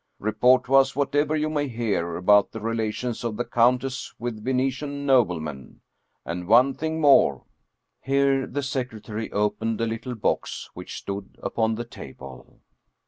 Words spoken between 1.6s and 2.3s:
hear